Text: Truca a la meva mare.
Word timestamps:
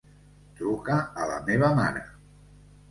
Truca 0.61 0.95
a 1.25 1.29
la 1.33 1.39
meva 1.51 1.71
mare. 1.83 2.05